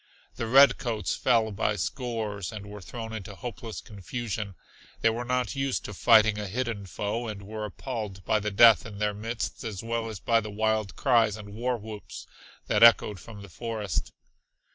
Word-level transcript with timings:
The 0.33 0.47
redcoats 0.47 1.15
fell 1.15 1.51
by 1.51 1.75
scores 1.75 2.51
and 2.51 2.65
were 2.65 2.81
thrown 2.81 3.13
into 3.13 3.35
hopeless 3.35 3.81
confusion. 3.81 4.55
They 5.01 5.11
were 5.11 5.23
not 5.25 5.55
used 5.55 5.85
to 5.85 5.93
fighting 5.93 6.39
a 6.39 6.47
hidden 6.47 6.87
foe, 6.87 7.27
and 7.27 7.43
were 7.43 7.65
appalled 7.65 8.25
by 8.25 8.39
the 8.39 8.49
death 8.49 8.83
in 8.83 8.97
their 8.97 9.13
midst 9.13 9.63
as 9.63 9.83
well 9.83 10.09
as 10.09 10.19
by 10.19 10.41
the 10.41 10.49
wild 10.49 10.95
cries 10.95 11.37
and 11.37 11.49
war 11.53 11.77
whoops 11.77 12.25
that 12.65 12.81
echoed 12.81 13.19
from 13.19 13.43
the 13.43 13.47
forest. 13.49 14.11